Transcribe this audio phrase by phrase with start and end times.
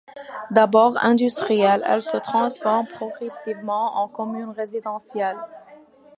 [0.49, 5.37] D’abord industrielle, elle se transforme progressivement en commune résidentielle.